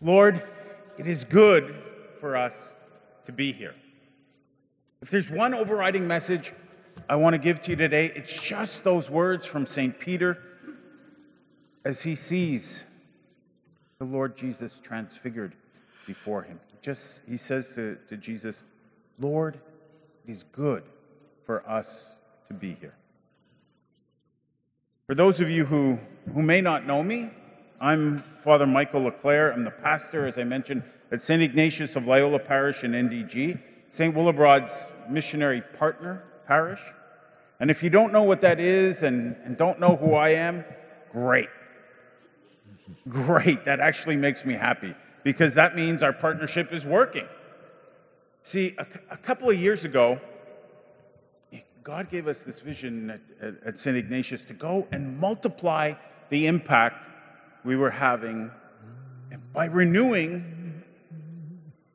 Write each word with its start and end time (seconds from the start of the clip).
Lord, 0.00 0.42
it 0.96 1.06
is 1.06 1.24
good 1.24 1.74
for 2.20 2.36
us 2.36 2.74
to 3.24 3.32
be 3.32 3.52
here. 3.52 3.74
If 5.02 5.10
there's 5.10 5.30
one 5.30 5.54
overriding 5.54 6.06
message 6.06 6.52
I 7.08 7.16
want 7.16 7.34
to 7.34 7.38
give 7.38 7.60
to 7.60 7.70
you 7.70 7.76
today, 7.76 8.10
it's 8.14 8.46
just 8.46 8.84
those 8.84 9.10
words 9.10 9.46
from 9.46 9.66
St. 9.66 9.98
Peter 9.98 10.38
as 11.84 12.02
he 12.02 12.14
sees 12.14 12.86
the 13.98 14.04
Lord 14.04 14.36
Jesus 14.36 14.80
transfigured 14.80 15.54
before 16.06 16.42
him. 16.42 16.60
Just 16.82 17.26
he 17.26 17.36
says 17.36 17.74
to, 17.74 17.96
to 18.08 18.16
Jesus, 18.16 18.64
Lord, 19.18 19.56
it 20.24 20.30
is 20.30 20.44
good 20.44 20.84
for 21.42 21.68
us 21.68 22.16
to 22.48 22.54
be 22.54 22.74
here. 22.74 22.94
For 25.06 25.14
those 25.14 25.40
of 25.40 25.50
you 25.50 25.64
who, 25.64 25.98
who 26.34 26.42
may 26.42 26.60
not 26.60 26.86
know 26.86 27.02
me, 27.02 27.30
I'm 27.80 28.24
Father 28.38 28.66
Michael 28.66 29.02
Leclerc. 29.02 29.54
I'm 29.54 29.62
the 29.62 29.70
pastor, 29.70 30.26
as 30.26 30.36
I 30.36 30.42
mentioned, 30.42 30.82
at 31.12 31.22
St. 31.22 31.40
Ignatius 31.40 31.94
of 31.94 32.06
Loyola 32.06 32.40
Parish 32.40 32.82
in 32.82 32.90
NDG, 32.90 33.60
St. 33.90 34.14
Willibrord's 34.14 34.90
missionary 35.08 35.62
partner 35.74 36.24
parish. 36.44 36.80
And 37.60 37.70
if 37.70 37.82
you 37.82 37.90
don't 37.90 38.12
know 38.12 38.24
what 38.24 38.40
that 38.40 38.58
is 38.58 39.04
and, 39.04 39.36
and 39.44 39.56
don't 39.56 39.78
know 39.78 39.94
who 39.94 40.14
I 40.14 40.30
am, 40.30 40.64
great. 41.10 41.48
Great. 43.08 43.64
That 43.64 43.78
actually 43.78 44.16
makes 44.16 44.44
me 44.44 44.54
happy 44.54 44.94
because 45.22 45.54
that 45.54 45.76
means 45.76 46.02
our 46.02 46.12
partnership 46.12 46.72
is 46.72 46.84
working. 46.84 47.28
See, 48.42 48.74
a, 48.78 48.86
a 49.10 49.16
couple 49.16 49.50
of 49.50 49.56
years 49.56 49.84
ago, 49.84 50.20
God 51.84 52.10
gave 52.10 52.26
us 52.26 52.42
this 52.42 52.60
vision 52.60 53.10
at, 53.10 53.20
at, 53.40 53.62
at 53.62 53.78
St. 53.78 53.96
Ignatius 53.96 54.44
to 54.44 54.54
go 54.54 54.88
and 54.90 55.18
multiply 55.18 55.94
the 56.28 56.46
impact 56.46 57.08
we 57.64 57.76
were 57.76 57.90
having 57.90 58.50
by 59.52 59.66
renewing, 59.66 60.82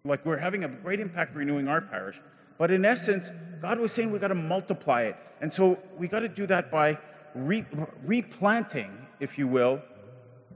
like 0.04 0.26
we're 0.26 0.38
having 0.38 0.64
a 0.64 0.68
great 0.68 1.00
impact 1.00 1.36
renewing 1.36 1.68
our 1.68 1.82
parish. 1.82 2.22
But 2.58 2.72
in 2.72 2.86
essence, 2.86 3.32
God 3.62 3.80
was 3.80 3.92
saying 3.92 4.12
we 4.12 4.20
got 4.20 4.30
to 4.30 4.36
multiply 4.36 5.04
it. 5.04 5.18
And 5.42 5.52
so 5.52 5.80
we 5.98 6.08
got 6.08 6.20
to 6.20 6.30
do 6.30 6.46
that 6.48 6.70
by 6.70 6.98
re- 7.34 7.66
replanting, 8.04 8.92
if 9.20 9.38
you 9.38 9.48
will, 9.48 9.82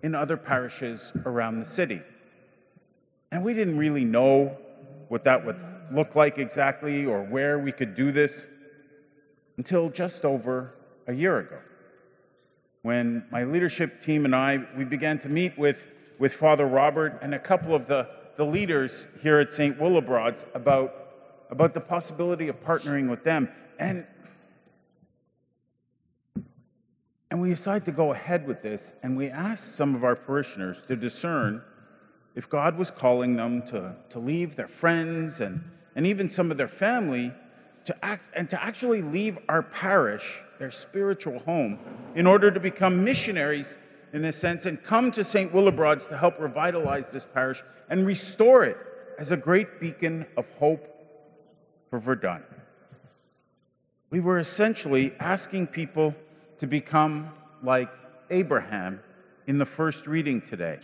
in 0.04 0.14
other 0.16 0.38
parishes 0.38 1.12
around 1.26 1.60
the 1.60 1.66
city. 1.66 2.02
And 3.32 3.44
we 3.44 3.54
didn't 3.54 3.78
really 3.78 4.06
know 4.06 4.58
what 5.08 5.24
that 5.24 5.46
would 5.46 5.64
look 5.92 6.16
like 6.16 6.38
exactly 6.38 7.06
or 7.06 7.24
where 7.24 7.60
we 7.60 7.72
could 7.72 7.96
do 7.96 8.12
this 8.12 8.48
until 9.58 9.90
just 9.90 10.26
over 10.26 10.74
a 11.08 11.14
year 11.14 11.40
ago 11.40 11.58
when 12.82 13.26
my 13.32 13.44
leadership 13.44 14.00
team 14.00 14.26
and 14.26 14.36
I 14.36 14.66
we 14.78 14.86
began 14.86 15.20
to 15.20 15.30
meet 15.30 15.58
with, 15.58 15.88
with 16.20 16.34
Father 16.34 16.66
Robert 16.66 17.20
and 17.22 17.34
a 17.34 17.40
couple 17.40 17.74
of 17.74 17.88
the, 17.88 18.10
the 18.36 18.46
leaders 18.46 19.08
here 19.22 19.40
at 19.40 19.52
St. 19.52 19.80
Willibrord's 19.80 20.46
about, 20.54 20.94
about 21.50 21.74
the 21.74 21.82
possibility 21.82 22.48
of 22.48 22.60
partnering 22.60 23.10
with 23.10 23.24
them. 23.24 23.50
And, 23.80 24.06
and 27.30 27.42
we 27.42 27.50
decided 27.50 27.86
to 27.86 27.92
go 27.92 28.14
ahead 28.14 28.48
with 28.48 28.62
this, 28.62 28.94
and 29.04 29.18
we 29.18 29.28
asked 29.28 29.76
some 29.76 29.96
of 29.96 30.04
our 30.04 30.16
parishioners 30.16 30.84
to 30.86 30.96
discern 30.96 31.62
if 32.36 32.48
God 32.48 32.78
was 32.78 32.92
calling 32.92 33.36
them 33.36 33.64
to, 33.64 33.98
to 34.10 34.20
leave 34.20 34.56
their 34.56 34.68
friends 34.68 35.42
and, 35.42 35.64
and 35.96 36.06
even 36.06 36.30
some 36.30 36.52
of 36.52 36.58
their 36.58 36.68
family 36.68 37.34
to 37.86 38.06
act 38.06 38.30
and 38.36 38.48
to 38.52 38.64
actually 38.64 39.02
leave 39.02 39.40
our 39.50 39.64
parish, 39.64 40.44
their 40.60 40.72
spiritual 40.72 41.40
home, 41.40 41.80
in 42.16 42.28
order 42.28 42.52
to 42.52 42.60
become 42.60 43.04
missionaries 43.04 43.78
in 44.14 44.26
a 44.26 44.32
sense 44.32 44.66
and 44.66 44.82
come 44.82 45.12
to 45.12 45.24
St. 45.24 45.54
Willibrord's 45.54 46.08
to 46.08 46.18
help 46.18 46.40
revitalize 46.40 47.12
this 47.12 47.26
parish 47.26 47.62
and 47.90 48.06
restore 48.06 48.64
it 48.64 48.78
as 49.20 49.32
a 49.32 49.38
great 49.38 49.80
beacon 49.80 50.26
of 50.36 50.50
hope 50.56 50.88
for 51.90 52.00
Verdun. 52.00 52.44
We 54.10 54.20
were 54.20 54.40
essentially 54.40 55.14
asking 55.20 55.68
people 55.68 56.16
to 56.60 56.68
become 56.68 57.34
like 57.62 57.90
Abraham 58.30 59.02
in 59.48 59.58
the 59.58 59.66
first 59.66 60.08
reading 60.08 60.42
today. 60.42 60.80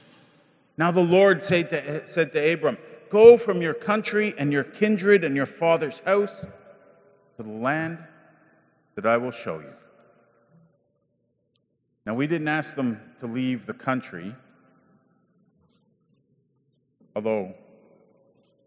Now, 0.78 0.92
the 0.92 1.04
Lord 1.04 1.42
said 1.42 1.70
to, 1.70 2.06
said 2.06 2.32
to 2.34 2.54
Abram, 2.54 2.78
Go 3.10 3.38
from 3.38 3.62
your 3.62 3.76
country 3.76 4.34
and 4.38 4.52
your 4.52 4.64
kindred 4.64 5.24
and 5.24 5.36
your 5.36 5.46
father's 5.46 6.00
house 6.00 6.46
to 7.38 7.44
the 7.44 7.52
land 7.52 8.04
that 8.96 9.06
I 9.06 9.18
will 9.18 9.32
show 9.32 9.60
you. 9.60 9.74
Now, 12.06 12.16
we 12.16 12.28
didn't 12.28 12.48
ask 12.48 12.76
them 12.76 13.00
to 13.18 13.28
leave 13.28 13.66
the 13.66 13.74
country, 13.74 14.36
although 17.16 17.56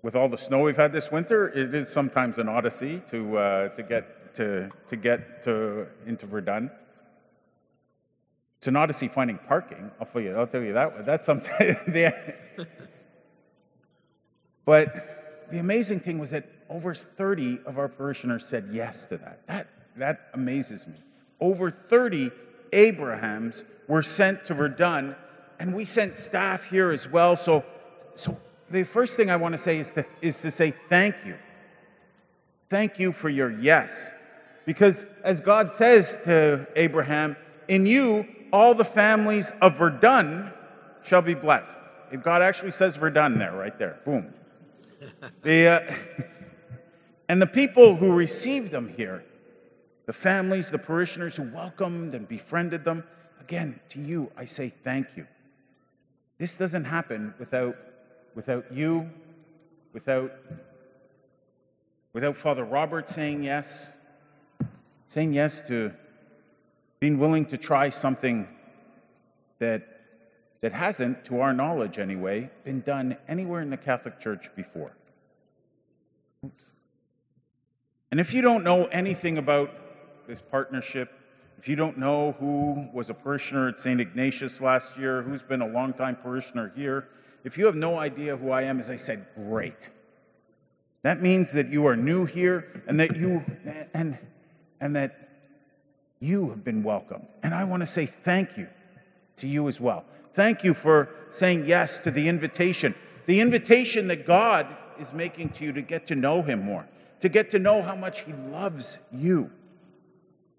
with 0.02 0.14
all 0.14 0.28
the 0.28 0.38
snow 0.38 0.62
we've 0.62 0.76
had 0.76 0.92
this 0.92 1.10
winter, 1.10 1.48
it 1.48 1.74
is 1.74 1.88
sometimes 1.88 2.38
an 2.38 2.48
odyssey 2.48 3.02
to, 3.08 3.36
uh, 3.36 3.68
to 3.70 3.82
get, 3.82 4.34
to, 4.34 4.70
to 4.86 4.96
get 4.96 5.42
to, 5.42 5.86
into 6.06 6.26
Verdun. 6.26 6.70
It's 8.56 8.68
an 8.68 8.76
odyssey 8.76 9.08
finding 9.08 9.38
parking. 9.38 9.90
I'll 10.00 10.06
tell 10.06 10.22
you, 10.22 10.34
I'll 10.34 10.46
tell 10.46 10.62
you 10.62 10.72
that. 10.72 11.04
That's 11.04 11.26
sometimes. 11.26 11.76
but 14.64 15.48
the 15.50 15.58
amazing 15.58 16.00
thing 16.00 16.18
was 16.18 16.30
that 16.30 16.48
over 16.70 16.94
30 16.94 17.60
of 17.66 17.78
our 17.78 17.88
parishioners 17.88 18.46
said 18.46 18.68
yes 18.70 19.06
to 19.06 19.18
that. 19.18 19.46
That, 19.46 19.68
that 19.96 20.28
amazes 20.34 20.86
me. 20.86 20.94
Over 21.40 21.70
30 21.70 22.30
Abrahams 22.72 23.64
were 23.88 24.02
sent 24.02 24.44
to 24.46 24.54
Verdun, 24.54 25.16
and 25.58 25.74
we 25.74 25.84
sent 25.84 26.18
staff 26.18 26.68
here 26.68 26.90
as 26.90 27.08
well. 27.08 27.36
So, 27.36 27.64
so 28.14 28.38
the 28.70 28.84
first 28.84 29.16
thing 29.16 29.30
I 29.30 29.36
want 29.36 29.52
to 29.52 29.58
say 29.58 29.78
is 29.78 29.92
to, 29.92 30.04
is 30.20 30.40
to 30.42 30.50
say 30.50 30.70
thank 30.70 31.24
you. 31.24 31.36
Thank 32.68 32.98
you 32.98 33.12
for 33.12 33.28
your 33.28 33.50
yes. 33.50 34.14
Because 34.64 35.06
as 35.22 35.40
God 35.40 35.72
says 35.72 36.18
to 36.24 36.66
Abraham, 36.74 37.36
in 37.68 37.86
you 37.86 38.26
all 38.52 38.74
the 38.74 38.84
families 38.84 39.52
of 39.60 39.78
Verdun 39.78 40.52
shall 41.02 41.22
be 41.22 41.34
blessed. 41.34 41.92
God 42.22 42.42
actually 42.42 42.70
says 42.70 42.96
Verdun 42.96 43.38
there, 43.38 43.54
right 43.54 43.76
there. 43.78 44.00
Boom. 44.04 44.32
the, 45.42 45.66
uh, 45.68 46.22
And 47.28 47.42
the 47.42 47.46
people 47.46 47.96
who 47.96 48.14
received 48.14 48.70
them 48.70 48.88
here, 48.88 49.24
the 50.06 50.12
families, 50.12 50.70
the 50.70 50.78
parishioners 50.78 51.36
who 51.36 51.42
welcomed 51.42 52.14
and 52.14 52.26
befriended 52.26 52.84
them, 52.84 53.04
again, 53.40 53.80
to 53.88 54.00
you, 54.00 54.30
I 54.36 54.44
say 54.44 54.68
thank 54.68 55.16
you. 55.16 55.26
This 56.38 56.56
doesn't 56.56 56.84
happen 56.84 57.34
without, 57.38 57.76
without 58.34 58.72
you, 58.72 59.10
without, 59.92 60.32
without 62.12 62.36
Father 62.36 62.64
Robert 62.64 63.08
saying 63.08 63.42
yes, 63.42 63.94
saying 65.08 65.32
yes 65.32 65.60
to 65.62 65.92
being 67.00 67.18
willing 67.18 67.44
to 67.46 67.56
try 67.56 67.88
something 67.88 68.48
that, 69.58 70.02
that 70.60 70.72
hasn't, 70.72 71.24
to 71.24 71.40
our 71.40 71.52
knowledge 71.52 71.98
anyway, 71.98 72.50
been 72.64 72.80
done 72.80 73.16
anywhere 73.26 73.60
in 73.60 73.70
the 73.70 73.76
Catholic 73.76 74.20
Church 74.20 74.54
before. 74.54 74.96
And 78.10 78.20
if 78.20 78.32
you 78.32 78.40
don't 78.40 78.62
know 78.62 78.86
anything 78.86 79.36
about 79.36 79.85
this 80.26 80.40
partnership, 80.40 81.12
if 81.58 81.68
you 81.68 81.76
don't 81.76 81.98
know 81.98 82.32
who 82.38 82.88
was 82.92 83.10
a 83.10 83.14
parishioner 83.14 83.68
at 83.68 83.78
St. 83.78 84.00
Ignatius 84.00 84.60
last 84.60 84.98
year, 84.98 85.22
who's 85.22 85.42
been 85.42 85.62
a 85.62 85.66
longtime 85.66 86.16
parishioner 86.16 86.72
here, 86.76 87.08
if 87.44 87.56
you 87.56 87.66
have 87.66 87.76
no 87.76 87.98
idea 87.98 88.36
who 88.36 88.50
I 88.50 88.62
am, 88.62 88.78
as 88.78 88.90
I 88.90 88.96
said, 88.96 89.26
great. 89.34 89.90
That 91.02 91.22
means 91.22 91.52
that 91.52 91.68
you 91.68 91.86
are 91.86 91.96
new 91.96 92.24
here 92.24 92.66
and 92.86 92.98
that 92.98 93.16
you 93.16 93.44
and 93.94 94.18
and 94.80 94.96
that 94.96 95.30
you 96.18 96.50
have 96.50 96.64
been 96.64 96.82
welcomed. 96.82 97.32
And 97.42 97.54
I 97.54 97.64
want 97.64 97.82
to 97.82 97.86
say 97.86 98.04
thank 98.04 98.58
you 98.58 98.68
to 99.36 99.46
you 99.46 99.68
as 99.68 99.80
well. 99.80 100.04
Thank 100.32 100.64
you 100.64 100.74
for 100.74 101.08
saying 101.28 101.64
yes 101.66 102.00
to 102.00 102.10
the 102.10 102.28
invitation. 102.28 102.94
The 103.26 103.40
invitation 103.40 104.08
that 104.08 104.26
God 104.26 104.66
is 104.98 105.12
making 105.12 105.50
to 105.50 105.64
you 105.64 105.72
to 105.72 105.82
get 105.82 106.06
to 106.06 106.16
know 106.16 106.42
him 106.42 106.64
more 106.64 106.86
to 107.20 107.28
get 107.28 107.50
to 107.50 107.58
know 107.58 107.82
how 107.82 107.94
much 107.94 108.20
He 108.20 108.32
loves 108.32 108.98
you. 109.12 109.50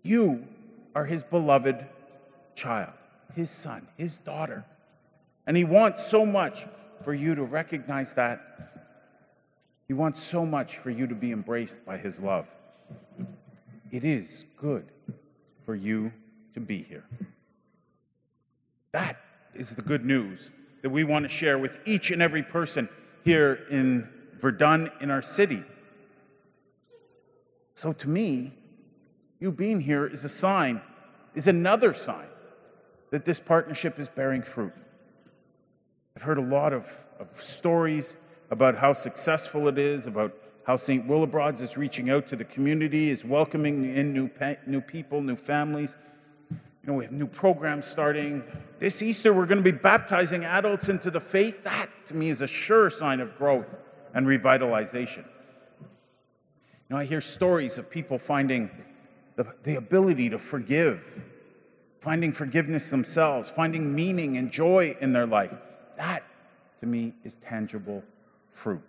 You 0.07 0.47
are 0.95 1.03
His 1.03 1.21
beloved 1.21 1.85
child, 2.55 2.93
His 3.35 3.49
son, 3.49 3.87
His 3.97 4.17
daughter. 4.17 4.65
And 5.45 5.57
He 5.57 5.65
wants 5.65 6.05
so 6.05 6.25
much 6.25 6.65
for 7.03 7.13
you 7.13 7.35
to 7.35 7.43
recognize 7.43 8.13
that. 8.13 8.41
He 9.85 9.93
wants 9.93 10.21
so 10.21 10.45
much 10.45 10.77
for 10.77 10.89
you 10.89 11.07
to 11.07 11.15
be 11.15 11.33
embraced 11.33 11.85
by 11.85 11.97
His 11.97 12.21
love. 12.21 12.55
It 13.91 14.05
is 14.05 14.45
good 14.55 14.85
for 15.65 15.75
you 15.75 16.13
to 16.53 16.61
be 16.61 16.77
here. 16.77 17.05
That 18.93 19.17
is 19.53 19.75
the 19.75 19.81
good 19.81 20.05
news 20.05 20.51
that 20.83 20.89
we 20.89 21.03
want 21.03 21.25
to 21.25 21.29
share 21.29 21.57
with 21.57 21.81
each 21.85 22.11
and 22.11 22.21
every 22.21 22.43
person 22.43 22.87
here 23.25 23.65
in 23.69 24.09
Verdun, 24.39 24.89
in 25.01 25.11
our 25.11 25.21
city. 25.21 25.63
So 27.75 27.91
to 27.91 28.07
me, 28.07 28.53
you 29.39 29.51
being 29.51 29.81
here 29.81 30.05
is 30.05 30.23
a 30.23 30.29
sign, 30.29 30.81
is 31.35 31.47
another 31.47 31.93
sign 31.93 32.27
that 33.11 33.25
this 33.25 33.39
partnership 33.39 33.99
is 33.99 34.09
bearing 34.09 34.41
fruit. 34.41 34.73
I've 36.15 36.23
heard 36.23 36.37
a 36.37 36.41
lot 36.41 36.73
of, 36.73 37.05
of 37.19 37.27
stories 37.27 38.17
about 38.49 38.75
how 38.75 38.93
successful 38.93 39.67
it 39.67 39.77
is, 39.77 40.07
about 40.07 40.33
how 40.65 40.75
St. 40.75 41.05
Willibrord's 41.05 41.61
is 41.61 41.77
reaching 41.77 42.09
out 42.09 42.27
to 42.27 42.35
the 42.35 42.43
community, 42.43 43.09
is 43.09 43.23
welcoming 43.23 43.95
in 43.95 44.13
new, 44.13 44.29
new 44.65 44.81
people, 44.81 45.21
new 45.21 45.35
families. 45.35 45.97
You 46.49 46.57
know, 46.83 46.93
we 46.95 47.05
have 47.05 47.13
new 47.13 47.27
programs 47.27 47.85
starting. 47.85 48.43
This 48.79 49.01
Easter, 49.01 49.33
we're 49.33 49.45
going 49.45 49.63
to 49.63 49.71
be 49.71 49.77
baptizing 49.77 50.43
adults 50.43 50.89
into 50.89 51.11
the 51.11 51.21
faith. 51.21 51.63
That, 51.63 51.87
to 52.07 52.15
me, 52.15 52.29
is 52.29 52.41
a 52.41 52.47
sure 52.47 52.89
sign 52.89 53.19
of 53.19 53.37
growth 53.37 53.77
and 54.13 54.25
revitalization. 54.25 55.25
You 55.79 55.85
know, 56.89 56.97
I 56.97 57.05
hear 57.05 57.21
stories 57.21 57.77
of 57.77 57.89
people 57.89 58.17
finding 58.17 58.69
the, 59.37 59.55
the 59.63 59.75
ability 59.75 60.29
to 60.31 60.39
forgive, 60.39 61.23
finding 62.01 62.33
forgiveness 62.33 62.89
themselves, 62.89 63.49
finding 63.49 63.95
meaning 63.95 64.35
and 64.35 64.51
joy 64.51 64.97
in 64.99 65.13
their 65.13 65.27
life. 65.27 65.55
That, 65.95 66.23
to 66.79 66.85
me, 66.85 67.13
is 67.23 67.37
tangible 67.37 68.03
fruit. 68.49 68.83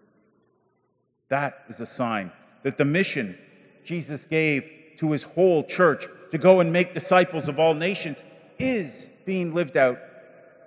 That 1.28 1.64
is 1.68 1.80
a 1.80 1.86
sign 1.86 2.32
that 2.62 2.78
the 2.78 2.84
mission 2.84 3.38
Jesus 3.84 4.24
gave 4.24 4.68
to 4.96 5.12
his 5.12 5.22
whole 5.22 5.62
church 5.62 6.06
to 6.30 6.38
go 6.38 6.60
and 6.60 6.72
make 6.72 6.92
disciples 6.92 7.48
of 7.48 7.58
all 7.58 7.74
nations 7.74 8.24
is 8.58 9.10
being 9.24 9.54
lived 9.54 9.76
out 9.76 9.98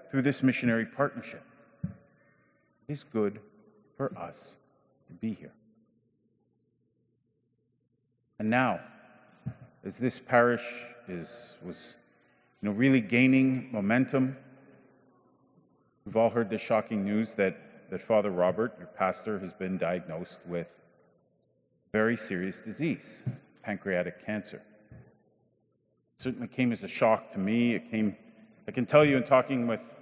through 0.10 0.22
this 0.22 0.44
missionary 0.44 0.86
partnership. 0.86 1.44
It 1.84 2.94
is 2.94 3.04
good 3.04 3.39
for 3.98 4.16
us 4.18 4.57
to 5.07 5.13
be 5.13 5.34
here. 5.34 5.54
And 8.38 8.50
now, 8.50 8.80
as 9.83 9.98
this 9.98 10.19
parish 10.19 10.94
is, 11.07 11.57
was 11.63 11.98
you 12.62 12.69
know, 12.69 12.75
really 12.75 13.01
gaining 13.01 13.69
momentum, 13.72 14.38
we've 16.06 16.16
all 16.16 16.30
heard 16.30 16.50
the 16.50 16.57
shocking 16.57 17.04
news 17.04 17.36
that, 17.36 17.89
that 17.89 18.01
Father 18.01 18.30
Robert, 18.30 18.75
your 18.78 18.88
pastor, 18.88 19.39
has 19.39 19.54
been 19.54 19.78
diagnosed 19.78 20.42
with 20.45 20.80
very 21.92 22.16
serious 22.16 22.62
disease, 22.62 23.25
pancreatic 23.63 24.24
cancer. 24.24 24.62
It 24.92 26.22
certainly 26.22 26.48
came 26.48 26.72
as 26.72 26.84
a 26.84 26.88
shock 26.88 27.31
to 27.31 27.39
me. 27.39 27.74
It 27.74 27.89
came, 27.89 28.16
I 28.68 28.72
can 28.72 28.86
tell 28.86 29.04
you 29.04 29.18
in 29.18 29.24
talking 29.24 29.66
with, 29.66 29.95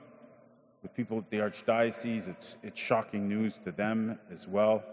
with 0.83 0.93
people 0.93 1.17
at 1.17 1.29
the 1.29 1.37
Archdiocese, 1.37 2.29
it's, 2.29 2.57
it's 2.63 2.79
shocking 2.79 3.29
news 3.29 3.59
to 3.59 3.71
them 3.71 4.19
as 4.29 4.45
well. 4.45 4.83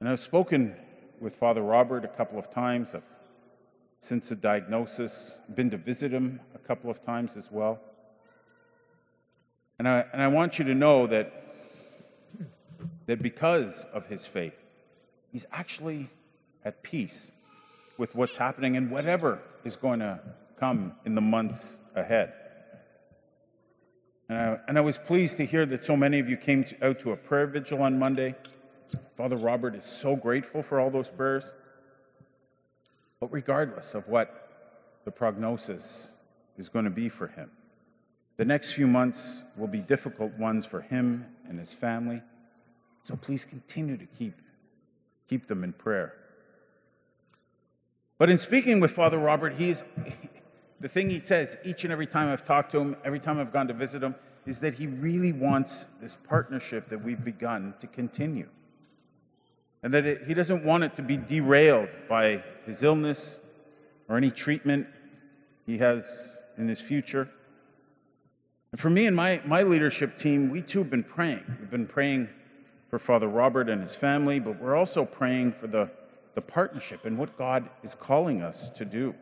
And 0.00 0.08
I've 0.08 0.20
spoken 0.20 0.74
with 1.20 1.36
Father 1.36 1.62
Robert 1.62 2.04
a 2.04 2.08
couple 2.08 2.38
of 2.38 2.50
times. 2.50 2.94
I've, 2.94 3.04
since 4.02 4.30
the 4.30 4.34
diagnosis, 4.34 5.38
been 5.54 5.70
to 5.70 5.76
visit 5.76 6.10
him 6.10 6.40
a 6.56 6.58
couple 6.58 6.90
of 6.90 7.00
times 7.00 7.36
as 7.36 7.52
well. 7.52 7.80
And 9.78 9.86
I, 9.86 10.04
and 10.12 10.20
I 10.20 10.26
want 10.26 10.58
you 10.58 10.64
to 10.64 10.74
know 10.74 11.06
that, 11.06 11.32
that 13.06 13.22
because 13.22 13.86
of 13.94 14.06
his 14.06 14.26
faith, 14.26 14.58
he's 15.30 15.46
actually 15.52 16.10
at 16.64 16.82
peace 16.82 17.30
with 17.96 18.16
what's 18.16 18.36
happening 18.36 18.76
and 18.76 18.90
whatever 18.90 19.40
is 19.62 19.76
going 19.76 20.00
to 20.00 20.18
come 20.56 20.96
in 21.04 21.14
the 21.14 21.20
months 21.20 21.78
ahead. 21.94 22.32
And 24.28 24.36
I, 24.36 24.58
and 24.66 24.78
I 24.78 24.80
was 24.80 24.98
pleased 24.98 25.36
to 25.36 25.46
hear 25.46 25.64
that 25.66 25.84
so 25.84 25.96
many 25.96 26.18
of 26.18 26.28
you 26.28 26.36
came 26.36 26.64
to, 26.64 26.84
out 26.84 26.98
to 27.00 27.12
a 27.12 27.16
prayer 27.16 27.46
vigil 27.46 27.80
on 27.80 28.00
Monday. 28.00 28.34
Father 29.16 29.36
Robert 29.36 29.76
is 29.76 29.84
so 29.84 30.16
grateful 30.16 30.60
for 30.60 30.80
all 30.80 30.90
those 30.90 31.08
prayers. 31.08 31.52
But 33.22 33.32
regardless 33.32 33.94
of 33.94 34.08
what 34.08 34.48
the 35.04 35.12
prognosis 35.12 36.14
is 36.56 36.68
going 36.68 36.86
to 36.86 36.90
be 36.90 37.08
for 37.08 37.28
him, 37.28 37.52
the 38.36 38.44
next 38.44 38.72
few 38.72 38.88
months 38.88 39.44
will 39.56 39.68
be 39.68 39.78
difficult 39.78 40.32
ones 40.32 40.66
for 40.66 40.80
him 40.80 41.26
and 41.48 41.56
his 41.56 41.72
family. 41.72 42.20
So 43.04 43.14
please 43.14 43.44
continue 43.44 43.96
to 43.96 44.06
keep, 44.06 44.34
keep 45.28 45.46
them 45.46 45.62
in 45.62 45.72
prayer. 45.72 46.14
But 48.18 48.28
in 48.28 48.38
speaking 48.38 48.80
with 48.80 48.90
Father 48.90 49.18
Robert, 49.18 49.52
he's 49.54 49.84
the 50.80 50.88
thing 50.88 51.08
he 51.08 51.20
says 51.20 51.56
each 51.64 51.84
and 51.84 51.92
every 51.92 52.08
time 52.08 52.28
I've 52.28 52.42
talked 52.42 52.72
to 52.72 52.80
him, 52.80 52.96
every 53.04 53.20
time 53.20 53.38
I've 53.38 53.52
gone 53.52 53.68
to 53.68 53.74
visit 53.74 54.02
him, 54.02 54.16
is 54.46 54.58
that 54.58 54.74
he 54.74 54.88
really 54.88 55.32
wants 55.32 55.86
this 56.00 56.16
partnership 56.16 56.88
that 56.88 56.98
we've 56.98 57.22
begun 57.22 57.74
to 57.78 57.86
continue 57.86 58.48
and 59.82 59.92
that 59.92 60.06
it, 60.06 60.22
he 60.26 60.34
doesn't 60.34 60.64
want 60.64 60.84
it 60.84 60.94
to 60.94 61.02
be 61.02 61.16
derailed 61.16 61.90
by 62.08 62.42
his 62.64 62.82
illness 62.82 63.40
or 64.08 64.16
any 64.16 64.30
treatment 64.30 64.86
he 65.66 65.78
has 65.78 66.42
in 66.56 66.68
his 66.68 66.80
future. 66.80 67.28
And 68.70 68.80
for 68.80 68.90
me 68.90 69.06
and 69.06 69.14
my, 69.14 69.40
my 69.44 69.62
leadership 69.62 70.16
team, 70.16 70.50
we 70.50 70.62
too 70.62 70.78
have 70.78 70.90
been 70.90 71.04
praying. 71.04 71.44
We've 71.60 71.70
been 71.70 71.86
praying 71.86 72.28
for 72.88 72.98
Father 72.98 73.28
Robert 73.28 73.68
and 73.68 73.80
his 73.80 73.94
family, 73.94 74.38
but 74.38 74.60
we're 74.60 74.76
also 74.76 75.04
praying 75.04 75.52
for 75.52 75.66
the, 75.66 75.90
the 76.34 76.42
partnership 76.42 77.04
and 77.04 77.18
what 77.18 77.36
God 77.36 77.68
is 77.82 77.94
calling 77.94 78.42
us 78.42 78.70
to 78.70 78.84
do. 78.84 79.14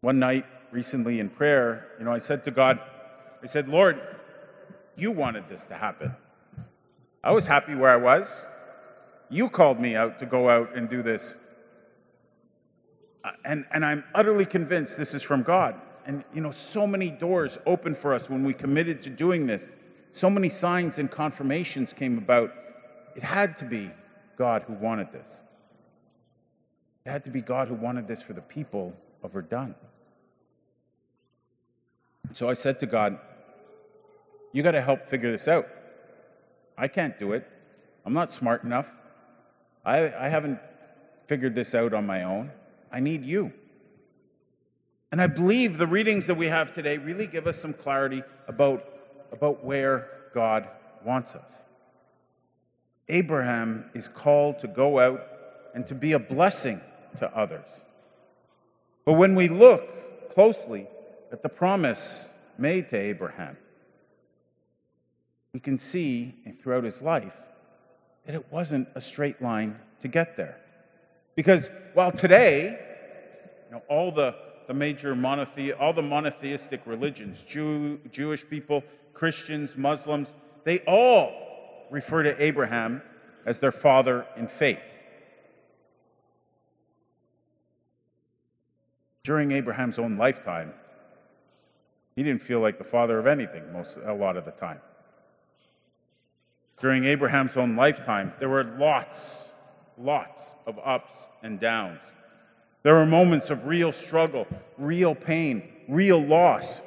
One 0.00 0.18
night 0.18 0.44
recently 0.70 1.20
in 1.20 1.28
prayer, 1.28 1.88
you 1.98 2.04
know, 2.04 2.12
I 2.12 2.18
said 2.18 2.44
to 2.44 2.50
God, 2.50 2.80
I 3.42 3.46
said, 3.46 3.68
Lord, 3.68 4.00
you 4.96 5.10
wanted 5.10 5.48
this 5.48 5.66
to 5.66 5.74
happen. 5.74 6.14
I 7.22 7.32
was 7.32 7.46
happy 7.46 7.74
where 7.74 7.90
I 7.90 7.96
was. 7.96 8.46
You 9.28 9.48
called 9.48 9.80
me 9.80 9.96
out 9.96 10.18
to 10.18 10.26
go 10.26 10.48
out 10.48 10.74
and 10.74 10.88
do 10.88 11.02
this. 11.02 11.36
Uh, 13.24 13.32
and, 13.44 13.66
and 13.72 13.84
I'm 13.84 14.04
utterly 14.14 14.44
convinced 14.44 14.98
this 14.98 15.14
is 15.14 15.22
from 15.22 15.42
God. 15.42 15.80
And, 16.06 16.24
you 16.32 16.40
know, 16.40 16.52
so 16.52 16.86
many 16.86 17.10
doors 17.10 17.58
opened 17.66 17.96
for 17.96 18.14
us 18.14 18.30
when 18.30 18.44
we 18.44 18.54
committed 18.54 19.02
to 19.02 19.10
doing 19.10 19.46
this. 19.46 19.72
So 20.12 20.30
many 20.30 20.48
signs 20.48 20.98
and 20.98 21.10
confirmations 21.10 21.92
came 21.92 22.16
about. 22.16 22.54
It 23.16 23.24
had 23.24 23.56
to 23.58 23.64
be 23.64 23.90
God 24.36 24.62
who 24.62 24.74
wanted 24.74 25.10
this. 25.10 25.42
It 27.04 27.10
had 27.10 27.24
to 27.24 27.30
be 27.30 27.40
God 27.40 27.68
who 27.68 27.74
wanted 27.74 28.06
this 28.06 28.22
for 28.22 28.32
the 28.32 28.42
people 28.42 28.94
of 29.22 29.32
Verdun. 29.32 29.74
So 32.32 32.48
I 32.48 32.54
said 32.54 32.78
to 32.80 32.86
God, 32.86 33.18
You 34.52 34.62
got 34.62 34.72
to 34.72 34.80
help 34.80 35.06
figure 35.06 35.30
this 35.30 35.48
out. 35.48 35.68
I 36.78 36.88
can't 36.88 37.18
do 37.18 37.32
it. 37.32 37.48
I'm 38.04 38.12
not 38.12 38.30
smart 38.30 38.62
enough. 38.62 38.96
I, 39.86 40.26
I 40.26 40.28
haven't 40.28 40.58
figured 41.28 41.54
this 41.54 41.74
out 41.74 41.94
on 41.94 42.04
my 42.04 42.24
own. 42.24 42.50
I 42.90 42.98
need 42.98 43.24
you. 43.24 43.52
And 45.12 45.22
I 45.22 45.28
believe 45.28 45.78
the 45.78 45.86
readings 45.86 46.26
that 46.26 46.34
we 46.34 46.48
have 46.48 46.72
today 46.72 46.98
really 46.98 47.28
give 47.28 47.46
us 47.46 47.56
some 47.56 47.72
clarity 47.72 48.22
about, 48.48 48.84
about 49.30 49.64
where 49.64 50.10
God 50.34 50.68
wants 51.04 51.36
us. 51.36 51.64
Abraham 53.08 53.88
is 53.94 54.08
called 54.08 54.58
to 54.58 54.66
go 54.66 54.98
out 54.98 55.24
and 55.74 55.86
to 55.86 55.94
be 55.94 56.12
a 56.12 56.18
blessing 56.18 56.80
to 57.18 57.34
others. 57.34 57.84
But 59.04 59.12
when 59.12 59.36
we 59.36 59.48
look 59.48 60.28
closely 60.30 60.88
at 61.30 61.42
the 61.42 61.48
promise 61.48 62.30
made 62.58 62.88
to 62.88 62.96
Abraham, 62.96 63.56
we 65.52 65.60
can 65.60 65.78
see 65.78 66.34
throughout 66.60 66.82
his 66.82 67.00
life 67.00 67.48
that 68.26 68.34
it 68.34 68.44
wasn't 68.50 68.88
a 68.94 69.00
straight 69.00 69.40
line 69.40 69.78
to 70.00 70.08
get 70.08 70.36
there. 70.36 70.60
Because 71.36 71.70
while 71.94 72.12
today, 72.12 72.78
you 73.66 73.76
know, 73.76 73.82
all 73.88 74.10
the, 74.10 74.34
the 74.66 74.74
major 74.74 75.14
monothe- 75.14 75.76
all 75.78 75.92
the 75.92 76.02
monotheistic 76.02 76.82
religions, 76.86 77.44
Jew, 77.44 78.00
Jewish 78.10 78.48
people, 78.48 78.82
Christians, 79.14 79.76
Muslims, 79.76 80.34
they 80.64 80.80
all 80.80 81.86
refer 81.90 82.24
to 82.24 82.42
Abraham 82.42 83.00
as 83.44 83.60
their 83.60 83.72
father 83.72 84.26
in 84.36 84.48
faith. 84.48 84.98
During 89.22 89.52
Abraham's 89.52 89.98
own 89.98 90.16
lifetime, 90.16 90.74
he 92.16 92.22
didn't 92.22 92.42
feel 92.42 92.60
like 92.60 92.78
the 92.78 92.84
father 92.84 93.18
of 93.18 93.26
anything 93.26 93.72
most 93.72 93.98
a 93.98 94.12
lot 94.12 94.36
of 94.36 94.44
the 94.44 94.52
time 94.52 94.80
during 96.80 97.04
Abraham's 97.04 97.56
own 97.56 97.76
lifetime, 97.76 98.32
there 98.38 98.48
were 98.48 98.64
lots, 98.64 99.52
lots 99.96 100.54
of 100.66 100.78
ups 100.82 101.28
and 101.42 101.58
downs. 101.58 102.12
There 102.82 102.94
were 102.94 103.06
moments 103.06 103.50
of 103.50 103.64
real 103.64 103.92
struggle, 103.92 104.46
real 104.78 105.14
pain, 105.14 105.72
real 105.88 106.20
loss. 106.20 106.82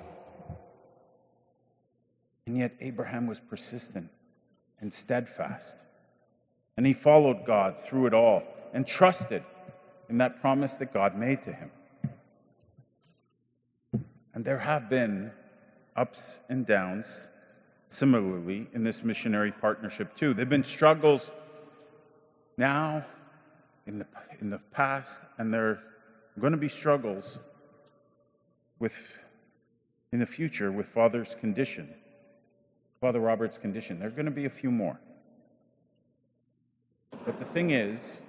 And 2.46 2.58
yet, 2.58 2.76
Abraham 2.80 3.28
was 3.28 3.40
persistent 3.40 4.10
and 4.80 4.94
steadfast. 4.94 5.86
And 6.78 6.86
he 6.86 6.94
followed 6.94 7.46
God 7.46 7.78
through 7.78 8.06
it 8.06 8.14
all 8.14 8.44
and 8.74 8.88
trusted 8.88 9.44
in 10.08 10.20
that 10.20 10.40
promise 10.40 10.76
that 10.78 10.94
God 10.94 11.16
made 11.16 11.42
to 11.44 11.52
him. 11.52 11.72
And 14.34 14.46
there 14.46 14.60
have 14.60 14.90
been 14.90 15.32
ups 15.96 16.40
and 16.48 16.66
downs 16.66 17.30
similarly 17.90 18.68
in 18.74 18.84
this 18.84 19.04
missionary 19.04 19.52
partnership 19.52 20.16
too. 20.16 20.34
There 20.34 20.44
have 20.44 20.50
been 20.50 20.64
struggles 20.64 21.32
now, 22.58 23.06
in 23.86 24.00
the, 24.00 24.08
in 24.40 24.50
the 24.50 24.60
past, 24.72 25.24
and 25.38 25.54
there 25.54 25.68
are 25.68 25.84
going 26.40 26.52
to 26.52 26.58
be 26.58 26.70
struggles 26.70 27.40
with, 28.78 29.26
in 30.12 30.20
the 30.20 30.26
future 30.26 30.72
with 30.72 30.88
Father's 30.88 31.36
condition. 31.36 31.94
Father 33.02 33.20
Robert's 33.20 33.58
condition. 33.58 34.00
There 34.00 34.10
are 34.10 34.12
going 34.12 34.26
to 34.26 34.32
be 34.32 34.46
a 34.46 34.50
few 34.50 34.70
more. 34.72 35.00
But 37.26 37.40
the 37.40 37.46
thing 37.46 37.72
is, 37.72 38.22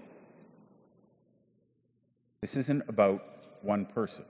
this 2.41 2.57
isn't 2.57 2.89
about 2.89 3.25
one 3.63 3.85
person. 3.85 4.25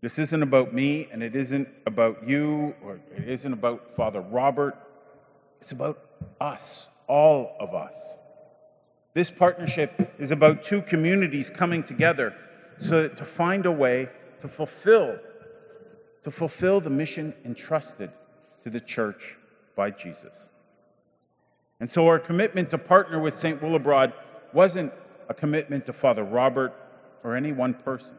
This 0.00 0.18
isn't 0.18 0.42
about 0.42 0.72
me, 0.72 1.08
and 1.12 1.22
it 1.22 1.36
isn't 1.36 1.68
about 1.86 2.26
you, 2.26 2.74
or 2.82 3.00
it 3.14 3.28
isn't 3.28 3.52
about 3.52 3.92
Father 3.92 4.20
Robert. 4.20 4.76
It's 5.60 5.72
about 5.72 5.98
us, 6.40 6.88
all 7.06 7.54
of 7.60 7.74
us. 7.74 8.16
This 9.12 9.30
partnership 9.30 10.14
is 10.18 10.30
about 10.30 10.62
two 10.62 10.82
communities 10.82 11.50
coming 11.50 11.82
together 11.82 12.34
so 12.78 13.08
to 13.08 13.24
find 13.24 13.66
a 13.66 13.72
way 13.72 14.08
to 14.40 14.48
fulfill 14.48 15.18
to 16.22 16.30
fulfill 16.30 16.80
the 16.80 16.90
mission 16.90 17.34
entrusted 17.44 18.10
to 18.60 18.68
the 18.68 18.80
church 18.80 19.38
by 19.74 19.90
Jesus. 19.90 20.50
And 21.78 21.88
so 21.88 22.06
our 22.08 22.18
commitment 22.18 22.68
to 22.70 22.78
partner 22.78 23.20
with 23.20 23.32
St. 23.32 23.60
Willibrord 23.60 24.12
wasn't 24.52 24.92
a 25.30 25.34
commitment 25.34 25.86
to 25.86 25.94
Father 25.94 26.22
Robert 26.22 26.74
or 27.24 27.34
any 27.34 27.52
one 27.52 27.72
person. 27.72 28.18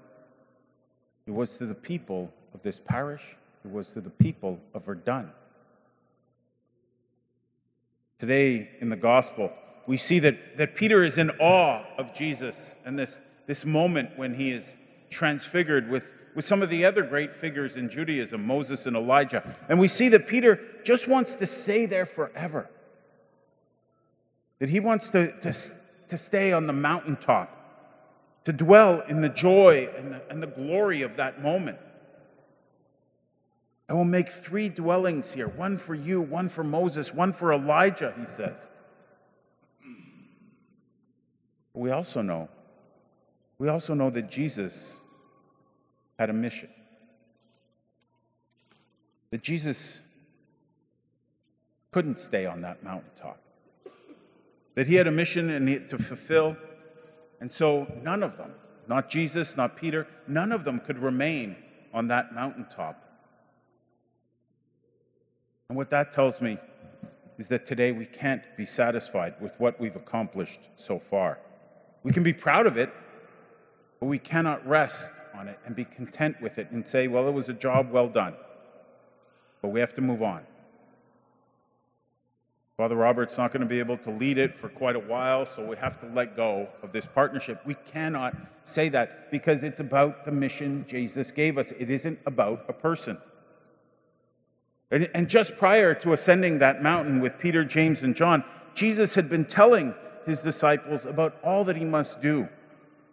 It 1.31 1.33
was 1.33 1.55
to 1.59 1.65
the 1.65 1.73
people 1.73 2.29
of 2.53 2.61
this 2.61 2.77
parish, 2.77 3.37
it 3.63 3.71
was 3.71 3.91
to 3.91 4.01
the 4.01 4.09
people 4.09 4.59
of 4.73 4.83
Verdun. 4.83 5.31
Today 8.17 8.69
in 8.81 8.89
the 8.89 8.97
gospel, 8.97 9.53
we 9.87 9.95
see 9.95 10.19
that, 10.19 10.57
that 10.57 10.75
Peter 10.75 11.03
is 11.03 11.17
in 11.17 11.29
awe 11.39 11.85
of 11.97 12.13
Jesus 12.13 12.75
and 12.83 12.99
this, 12.99 13.21
this 13.47 13.65
moment 13.65 14.09
when 14.17 14.33
he 14.33 14.51
is 14.51 14.75
transfigured 15.09 15.89
with, 15.89 16.13
with 16.35 16.43
some 16.43 16.61
of 16.61 16.69
the 16.69 16.83
other 16.83 17.01
great 17.01 17.31
figures 17.31 17.77
in 17.77 17.87
Judaism, 17.87 18.45
Moses 18.45 18.85
and 18.85 18.97
Elijah. 18.97 19.55
And 19.69 19.79
we 19.79 19.87
see 19.87 20.09
that 20.09 20.27
Peter 20.27 20.59
just 20.83 21.07
wants 21.07 21.35
to 21.35 21.45
stay 21.45 21.85
there 21.85 22.05
forever. 22.05 22.69
That 24.59 24.67
he 24.67 24.81
wants 24.81 25.09
to, 25.11 25.31
to, 25.39 25.53
to 26.09 26.17
stay 26.17 26.51
on 26.51 26.67
the 26.67 26.73
mountaintop, 26.73 27.60
to 28.43 28.53
dwell 28.53 29.01
in 29.07 29.21
the 29.21 29.29
joy 29.29 29.89
and 29.97 30.11
the, 30.13 30.23
and 30.29 30.41
the 30.41 30.47
glory 30.47 31.01
of 31.01 31.17
that 31.17 31.41
moment. 31.41 31.77
I 33.87 33.93
will 33.93 34.05
make 34.05 34.29
three 34.29 34.69
dwellings 34.69 35.33
here 35.33 35.49
one 35.49 35.77
for 35.77 35.93
you, 35.93 36.21
one 36.21 36.47
for 36.49 36.63
Moses, 36.63 37.13
one 37.13 37.33
for 37.33 37.51
Elijah, 37.51 38.13
he 38.17 38.25
says. 38.25 38.69
We 41.73 41.91
also 41.91 42.21
know, 42.21 42.49
we 43.57 43.67
also 43.67 43.93
know 43.93 44.09
that 44.09 44.29
Jesus 44.29 45.01
had 46.17 46.29
a 46.29 46.33
mission. 46.33 46.69
That 49.31 49.41
Jesus 49.41 50.01
couldn't 51.91 52.17
stay 52.17 52.45
on 52.45 52.61
that 52.61 52.83
mountaintop. 52.83 53.39
That 54.75 54.87
he 54.87 54.95
had 54.95 55.07
a 55.07 55.11
mission 55.11 55.49
and 55.49 55.89
to 55.89 55.97
fulfill. 55.97 56.55
And 57.41 57.51
so 57.51 57.91
none 58.01 58.23
of 58.23 58.37
them, 58.37 58.53
not 58.87 59.09
Jesus, 59.09 59.57
not 59.57 59.75
Peter, 59.75 60.07
none 60.27 60.51
of 60.51 60.63
them 60.63 60.79
could 60.79 60.99
remain 60.99 61.57
on 61.93 62.07
that 62.07 62.33
mountaintop. 62.33 63.03
And 65.67 65.77
what 65.77 65.89
that 65.89 66.11
tells 66.11 66.39
me 66.39 66.57
is 67.37 67.47
that 67.49 67.65
today 67.65 67.91
we 67.91 68.05
can't 68.05 68.43
be 68.55 68.65
satisfied 68.65 69.33
with 69.41 69.59
what 69.59 69.79
we've 69.79 69.95
accomplished 69.95 70.69
so 70.75 70.99
far. 70.99 71.39
We 72.03 72.11
can 72.11 72.23
be 72.23 72.33
proud 72.33 72.67
of 72.67 72.77
it, 72.77 72.93
but 73.99 74.05
we 74.05 74.19
cannot 74.19 74.65
rest 74.67 75.13
on 75.33 75.47
it 75.47 75.57
and 75.65 75.75
be 75.75 75.85
content 75.85 76.39
with 76.41 76.59
it 76.59 76.69
and 76.71 76.85
say, 76.85 77.07
well, 77.07 77.27
it 77.27 77.33
was 77.33 77.49
a 77.49 77.53
job 77.53 77.89
well 77.91 78.07
done. 78.07 78.35
But 79.61 79.69
we 79.69 79.79
have 79.79 79.93
to 79.95 80.01
move 80.01 80.21
on. 80.21 80.45
Father 82.81 82.95
Robert's 82.95 83.37
not 83.37 83.51
going 83.51 83.61
to 83.61 83.67
be 83.67 83.77
able 83.77 83.95
to 83.97 84.09
lead 84.09 84.39
it 84.39 84.55
for 84.55 84.67
quite 84.67 84.95
a 84.95 84.99
while, 84.99 85.45
so 85.45 85.63
we 85.63 85.77
have 85.77 85.99
to 85.99 86.07
let 86.15 86.35
go 86.35 86.67
of 86.81 86.91
this 86.91 87.05
partnership. 87.05 87.61
We 87.63 87.75
cannot 87.75 88.35
say 88.63 88.89
that 88.89 89.29
because 89.29 89.63
it's 89.63 89.79
about 89.79 90.25
the 90.25 90.31
mission 90.31 90.83
Jesus 90.87 91.31
gave 91.31 91.59
us. 91.59 91.71
It 91.73 91.91
isn't 91.91 92.17
about 92.25 92.65
a 92.67 92.73
person. 92.73 93.19
And, 94.89 95.29
just 95.29 95.57
prior 95.57 95.93
to 95.93 96.13
ascending 96.13 96.57
that 96.57 96.81
mountain 96.81 97.19
with 97.21 97.37
Peter, 97.37 97.63
James, 97.63 98.01
and 98.01 98.15
John, 98.15 98.43
Jesus 98.73 99.13
had 99.13 99.29
been 99.29 99.45
telling 99.45 99.93
his 100.25 100.41
disciples 100.41 101.05
about 101.05 101.35
all 101.43 101.63
that 101.65 101.77
he 101.77 101.85
must 101.85 102.19
do. 102.19 102.49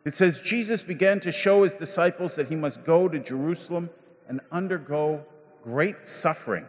It 0.07 0.15
says, 0.15 0.41
Jesus 0.41 0.81
began 0.81 1.21
to 1.21 1.31
show 1.31 1.65
his 1.65 1.77
disciples 1.77 2.37
that 2.37 2.49
he 2.49 2.57
must 2.57 2.85
go 2.85 3.07
to 3.07 3.19
Jerusalem 3.19 3.91
and 4.29 4.41
undergo 4.51 5.27
great 5.63 6.09
suffering. 6.09 6.67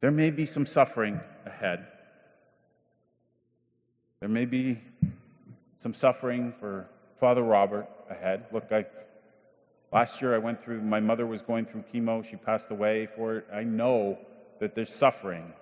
There 0.00 0.10
may 0.10 0.30
be 0.30 0.46
some 0.46 0.64
suffering 0.64 1.20
ahead. 1.44 1.86
There 4.20 4.28
may 4.28 4.46
be 4.46 4.80
some 5.76 5.92
suffering 5.92 6.52
for 6.52 6.88
Father 7.16 7.42
Robert 7.42 7.86
ahead. 8.08 8.46
Look, 8.50 8.72
I, 8.72 8.86
last 9.92 10.22
year 10.22 10.34
I 10.34 10.38
went 10.38 10.60
through, 10.60 10.80
my 10.80 11.00
mother 11.00 11.26
was 11.26 11.42
going 11.42 11.66
through 11.66 11.82
chemo. 11.82 12.24
She 12.24 12.36
passed 12.36 12.70
away 12.70 13.06
for 13.06 13.36
it. 13.36 13.46
I 13.52 13.62
know 13.62 14.18
that 14.58 14.74
there's 14.74 14.92
suffering 14.92 15.52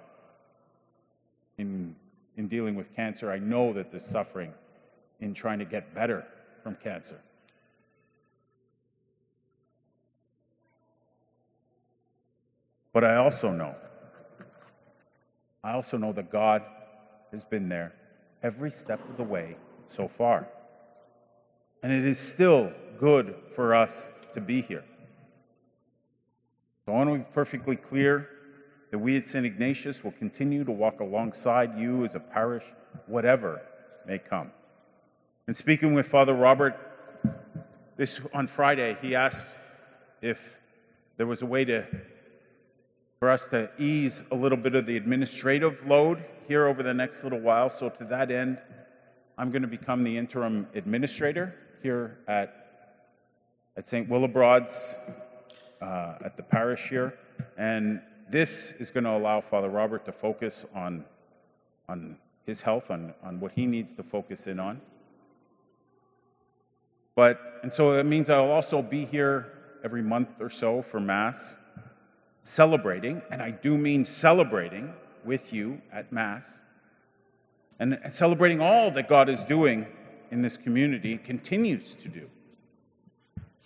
in, 1.57 1.97
in 2.37 2.47
dealing 2.47 2.76
with 2.76 2.95
cancer. 2.95 3.30
I 3.30 3.38
know 3.38 3.73
that 3.73 3.90
there's 3.90 4.07
suffering 4.07 4.52
in 5.21 5.35
trying 5.35 5.59
to 5.59 5.64
get 5.64 5.95
better 5.95 6.25
from 6.62 6.76
cancer. 6.76 7.21
But 12.92 13.04
I 13.04 13.16
also 13.16 13.52
know, 13.52 13.75
I 15.62 15.73
also 15.73 15.99
know 15.99 16.12
that 16.12 16.31
God 16.31 16.62
has 17.31 17.45
been 17.45 17.69
there 17.69 17.95
every 18.43 18.71
step 18.71 19.00
of 19.09 19.17
the 19.17 19.25
way 19.25 19.57
so 19.87 20.09
far. 20.09 20.49
And 21.83 21.93
it 21.93 22.05
is 22.05 22.19
still 22.19 22.73
good 22.99 23.35
for 23.55 23.75
us 23.75 24.11
to 24.33 24.41
be 24.41 24.61
here. 24.61 24.85
So 26.85 26.93
I 26.93 26.97
want 26.97 27.11
to 27.11 27.19
be 27.19 27.25
perfectly 27.33 27.77
clear 27.77 28.29
that 28.91 28.99
we 28.99 29.17
at 29.17 29.27
St. 29.27 29.45
Ignatius 29.45 30.03
will 30.03 30.12
continue 30.12 30.65
to 30.65 30.73
walk 30.73 31.00
alongside 31.00 31.79
you 31.79 32.05
as 32.05 32.15
a 32.15 32.21
parish, 32.21 32.73
whatever 33.07 33.61
may 34.07 34.19
come. 34.19 34.50
And 35.47 35.55
speaking 35.55 35.95
with 35.95 36.07
Father 36.07 36.35
Robert 36.35 36.77
this 37.97 38.21
on 38.33 38.47
Friday, 38.47 38.97
he 39.03 39.15
asked 39.15 39.45
if 40.23 40.57
there 41.17 41.27
was 41.27 41.43
a 41.43 41.47
way 41.47 41.65
to 41.65 41.87
for 43.19 43.31
us 43.31 43.49
to 43.49 43.71
ease 43.79 44.25
a 44.31 44.35
little 44.35 44.59
bit 44.59 44.75
of 44.75 44.87
the 44.87 44.97
administrative 44.97 45.85
load 45.87 46.23
here 46.47 46.67
over 46.67 46.83
the 46.83 46.95
next 46.95 47.25
little 47.25 47.41
while. 47.41 47.69
So 47.69 47.89
to 47.89 48.05
that 48.05 48.31
end, 48.31 48.63
I'm 49.37 49.51
going 49.51 49.63
to 49.63 49.69
become 49.69 50.03
the 50.03 50.17
interim 50.17 50.69
administrator 50.75 51.55
here 51.83 52.19
at 52.29 52.69
at 53.79 53.87
St. 53.87 54.09
Willibrord's 54.09 54.99
uh, 55.81 56.17
at 56.25 56.37
the 56.37 56.43
parish 56.43 56.89
here, 56.89 57.17
and 57.57 58.03
this 58.29 58.73
is 58.73 58.91
going 58.91 59.05
to 59.05 59.11
allow 59.11 59.41
Father 59.41 59.69
Robert 59.69 60.05
to 60.07 60.13
focus 60.13 60.67
on, 60.75 61.05
on 61.89 62.19
his 62.45 62.63
health, 62.63 62.91
on, 62.91 63.15
on 63.23 63.39
what 63.39 63.53
he 63.53 63.67
needs 63.67 63.95
to 63.95 64.03
focus 64.03 64.49
in 64.49 64.59
on. 64.59 64.81
But, 67.15 67.61
and 67.63 67.73
so 67.73 67.93
that 67.93 68.05
means 68.05 68.29
I'll 68.31 68.51
also 68.51 68.83
be 68.83 69.05
here 69.05 69.53
every 69.85 70.03
month 70.03 70.41
or 70.41 70.51
so 70.51 70.83
for 70.83 70.99
Mass, 70.99 71.57
celebrating, 72.42 73.23
and 73.30 73.42
I 73.42 73.50
do 73.50 73.76
mean 73.76 74.04
celebrating 74.04 74.92
with 75.25 75.52
you 75.52 75.83
at 75.92 76.12
Mass, 76.12 76.61
and, 77.78 77.99
celebrating 78.11 78.61
all 78.61 78.90
that 78.90 79.09
God 79.09 79.28
is 79.28 79.45
doing 79.45 79.87
in 80.30 80.42
this 80.42 80.57
community 80.57 81.12
and 81.12 81.25
continues 81.25 81.95
to 81.97 82.09
do. 82.09 82.28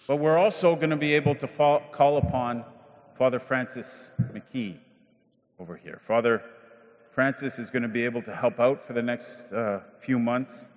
But 0.06 0.16
we're 0.16 0.38
also 0.38 0.74
going 0.74 0.90
to 0.90 0.96
be 0.96 1.14
able 1.14 1.34
to 1.36 1.46
fall, 1.46 1.80
call 1.92 2.16
upon 2.16 2.64
Father 3.14 3.38
Francis 3.38 4.12
McKee 4.32 4.78
over 5.58 5.76
here. 5.76 5.98
Father 6.00 6.42
Francis 7.10 7.58
is 7.58 7.70
going 7.70 7.82
to 7.82 7.88
be 7.88 8.04
able 8.04 8.22
to 8.22 8.34
help 8.34 8.58
out 8.58 8.80
for 8.80 8.94
the 8.94 9.02
next 9.02 9.52
uh, 9.52 9.82
few 9.98 10.18
months. 10.18 10.70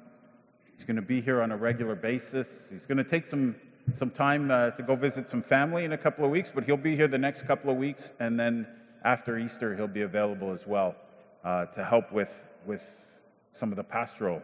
He's 0.71 0.83
going 0.83 0.97
to 0.97 1.01
be 1.01 1.21
here 1.21 1.41
on 1.41 1.51
a 1.51 1.57
regular 1.57 1.95
basis. 1.95 2.69
He's 2.69 2.85
going 2.85 2.97
to 2.97 3.03
take 3.03 3.25
some, 3.25 3.55
some 3.93 4.09
time 4.09 4.51
uh, 4.51 4.71
to 4.71 4.83
go 4.83 4.95
visit 4.95 5.29
some 5.29 5.41
family 5.41 5.85
in 5.85 5.93
a 5.93 5.97
couple 5.97 6.25
of 6.25 6.31
weeks, 6.31 6.51
but 6.51 6.65
he'll 6.65 6.77
be 6.77 6.95
here 6.95 7.07
the 7.07 7.17
next 7.17 7.43
couple 7.43 7.69
of 7.69 7.77
weeks, 7.77 8.13
and 8.19 8.39
then 8.39 8.67
after 9.03 9.37
Easter, 9.37 9.75
he'll 9.75 9.87
be 9.87 10.01
available 10.01 10.51
as 10.51 10.65
well 10.65 10.95
uh, 11.43 11.65
to 11.67 11.83
help 11.83 12.11
with, 12.11 12.49
with 12.65 13.21
some 13.51 13.71
of 13.71 13.75
the 13.75 13.83
pastoral 13.83 14.41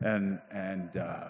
and, 0.00 0.40
and 0.50 0.96
uh, 0.96 1.28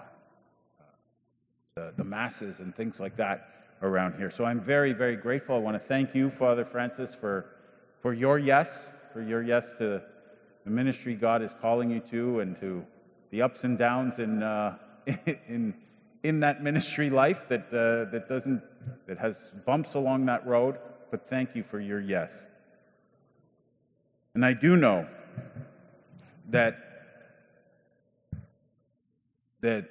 the, 1.76 1.94
the 1.96 2.04
masses 2.04 2.60
and 2.60 2.74
things 2.74 3.00
like 3.00 3.14
that 3.16 3.50
around 3.82 4.16
here. 4.16 4.30
So 4.30 4.44
I'm 4.44 4.60
very, 4.60 4.92
very 4.92 5.16
grateful. 5.16 5.54
I 5.54 5.58
want 5.58 5.74
to 5.74 5.78
thank 5.78 6.14
you, 6.14 6.28
Father 6.30 6.64
Francis, 6.64 7.14
for, 7.14 7.46
for 8.00 8.12
your 8.12 8.38
yes, 8.38 8.90
for 9.12 9.22
your 9.22 9.42
yes 9.42 9.74
to 9.74 10.02
the 10.64 10.70
ministry 10.70 11.14
God 11.14 11.42
is 11.42 11.54
calling 11.54 11.90
you 11.90 12.00
to 12.00 12.40
and 12.40 12.56
to 12.56 12.84
the 13.30 13.42
ups 13.42 13.62
and 13.62 13.78
downs 13.78 14.18
in, 14.18 14.42
uh, 14.42 14.76
in, 15.46 15.74
in 16.26 16.40
that 16.40 16.60
ministry 16.60 17.08
life 17.08 17.46
that, 17.48 17.66
uh, 17.68 18.10
that 18.10 18.26
doesn't, 18.28 18.60
that 19.06 19.16
has 19.16 19.54
bumps 19.64 19.94
along 19.94 20.26
that 20.26 20.44
road, 20.44 20.76
but 21.12 21.24
thank 21.24 21.54
you 21.54 21.62
for 21.62 21.78
your 21.78 22.00
yes. 22.00 22.48
And 24.34 24.44
I 24.44 24.52
do 24.52 24.76
know 24.76 25.06
that, 26.48 26.78
that 29.60 29.88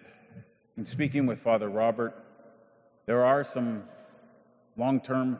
in 0.76 0.84
speaking 0.84 1.26
with 1.26 1.40
Father 1.40 1.70
Robert, 1.70 2.14
there 3.06 3.24
are 3.24 3.46
some 3.46 3.86
long 4.76 5.00
term 5.00 5.40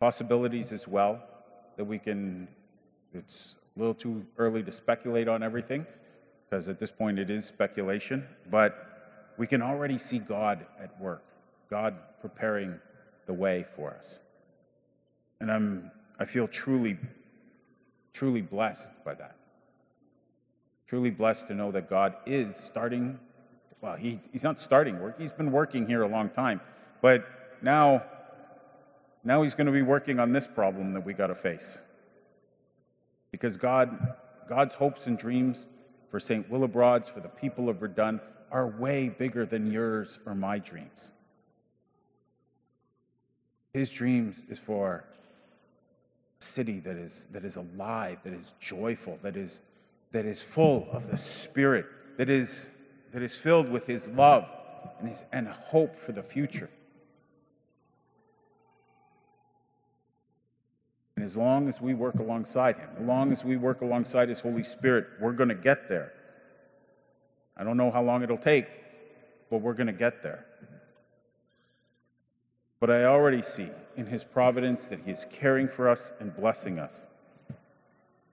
possibilities 0.00 0.72
as 0.72 0.88
well 0.88 1.22
that 1.76 1.84
we 1.84 1.98
can, 1.98 2.48
it's 3.12 3.56
a 3.76 3.78
little 3.78 3.92
too 3.92 4.24
early 4.38 4.62
to 4.62 4.72
speculate 4.72 5.28
on 5.28 5.42
everything 5.42 5.84
because 6.48 6.66
at 6.70 6.78
this 6.78 6.90
point 6.90 7.18
it 7.18 7.28
is 7.28 7.44
speculation, 7.44 8.26
but 8.50 8.89
we 9.40 9.46
can 9.46 9.62
already 9.62 9.96
see 9.96 10.18
God 10.18 10.66
at 10.78 11.00
work, 11.00 11.24
God 11.70 11.96
preparing 12.20 12.78
the 13.24 13.32
way 13.32 13.62
for 13.62 13.88
us. 13.90 14.20
And 15.40 15.50
I'm, 15.50 15.90
I 16.18 16.26
feel 16.26 16.46
truly, 16.46 16.98
truly 18.12 18.42
blessed 18.42 18.92
by 19.02 19.14
that. 19.14 19.36
Truly 20.86 21.08
blessed 21.08 21.48
to 21.48 21.54
know 21.54 21.70
that 21.70 21.88
God 21.88 22.16
is 22.26 22.54
starting, 22.54 23.18
well, 23.80 23.96
he, 23.96 24.18
he's 24.30 24.44
not 24.44 24.60
starting 24.60 25.00
work, 25.00 25.18
he's 25.18 25.32
been 25.32 25.52
working 25.52 25.86
here 25.86 26.02
a 26.02 26.08
long 26.08 26.28
time, 26.28 26.60
but 27.00 27.26
now, 27.62 28.04
now 29.24 29.42
he's 29.42 29.54
going 29.54 29.68
to 29.68 29.72
be 29.72 29.80
working 29.80 30.20
on 30.20 30.32
this 30.32 30.46
problem 30.46 30.92
that 30.92 31.06
we 31.06 31.14
got 31.14 31.28
to 31.28 31.34
face. 31.34 31.80
Because 33.30 33.56
God, 33.56 34.16
God's 34.50 34.74
hopes 34.74 35.06
and 35.06 35.16
dreams 35.16 35.66
for 36.10 36.20
St. 36.20 36.50
Willibrord's, 36.50 37.08
for 37.08 37.20
the 37.20 37.30
people 37.30 37.70
of 37.70 37.80
Verdun, 37.80 38.20
are 38.50 38.68
way 38.68 39.08
bigger 39.08 39.46
than 39.46 39.70
yours 39.70 40.18
or 40.26 40.34
my 40.34 40.58
dreams. 40.58 41.12
His 43.72 43.92
dreams 43.92 44.44
is 44.48 44.58
for 44.58 45.04
a 46.40 46.44
city 46.44 46.80
that 46.80 46.96
is, 46.96 47.28
that 47.32 47.44
is 47.44 47.56
alive, 47.56 48.18
that 48.24 48.32
is 48.32 48.54
joyful, 48.60 49.18
that 49.22 49.36
is, 49.36 49.62
that 50.12 50.24
is 50.24 50.42
full 50.42 50.88
of 50.92 51.10
the 51.10 51.16
Spirit, 51.16 51.86
that 52.16 52.28
is, 52.28 52.70
that 53.12 53.22
is 53.22 53.36
filled 53.36 53.68
with 53.68 53.86
His 53.86 54.10
love 54.10 54.52
and, 54.98 55.08
his, 55.08 55.24
and 55.32 55.46
hope 55.46 55.96
for 55.96 56.12
the 56.12 56.22
future. 56.22 56.70
And 61.20 61.24
as 61.24 61.36
long 61.36 61.68
as 61.68 61.80
we 61.80 61.94
work 61.94 62.14
alongside 62.14 62.76
Him, 62.78 62.88
as 62.98 63.06
long 63.06 63.30
as 63.30 63.44
we 63.44 63.56
work 63.56 63.82
alongside 63.82 64.28
His 64.28 64.40
Holy 64.40 64.62
Spirit, 64.62 65.06
we're 65.20 65.32
going 65.32 65.50
to 65.50 65.54
get 65.54 65.86
there. 65.86 66.12
I 67.60 67.62
don't 67.62 67.76
know 67.76 67.90
how 67.90 68.02
long 68.02 68.22
it'll 68.22 68.38
take, 68.38 68.64
but 69.50 69.58
we're 69.58 69.74
going 69.74 69.86
to 69.88 69.92
get 69.92 70.22
there. 70.22 70.46
But 72.80 72.90
I 72.90 73.04
already 73.04 73.42
see 73.42 73.68
in 73.96 74.06
His 74.06 74.24
providence 74.24 74.88
that 74.88 75.00
He 75.00 75.10
is 75.10 75.26
caring 75.30 75.68
for 75.68 75.86
us 75.86 76.10
and 76.20 76.34
blessing 76.34 76.78
us. 76.78 77.06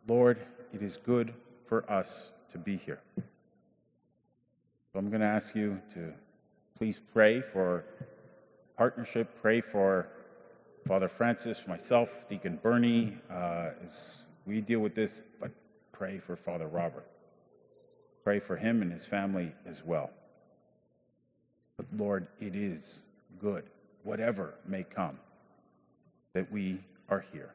Lord, 0.07 0.39
it 0.71 0.81
is 0.81 0.95
good 0.95 1.33
for 1.65 1.83
us 1.91 2.31
to 2.51 2.57
be 2.57 2.77
here. 2.77 3.01
So 3.17 4.99
I'm 4.99 5.09
going 5.09 5.19
to 5.19 5.27
ask 5.27 5.53
you 5.53 5.81
to 5.89 6.13
please 6.77 7.01
pray 7.13 7.41
for 7.41 7.83
partnership, 8.77 9.41
pray 9.41 9.59
for 9.59 10.07
Father 10.87 11.09
Francis, 11.09 11.67
myself, 11.67 12.29
Deacon 12.29 12.59
Bernie, 12.63 13.17
uh, 13.29 13.71
as 13.83 14.23
we 14.45 14.61
deal 14.61 14.79
with 14.79 14.95
this, 14.95 15.21
but 15.41 15.51
pray 15.91 16.17
for 16.17 16.37
Father 16.37 16.67
Robert. 16.67 17.05
Pray 18.27 18.39
for 18.39 18.57
him 18.57 18.81
and 18.81 18.91
his 18.91 19.05
family 19.05 19.53
as 19.65 19.85
well. 19.85 20.09
But 21.77 21.85
Lord, 21.95 22.27
it 22.41 22.57
is 22.57 23.03
good, 23.39 23.63
whatever 24.03 24.53
may 24.65 24.83
come, 24.83 25.17
that 26.33 26.51
we 26.51 26.81
are 27.07 27.21
here. 27.21 27.51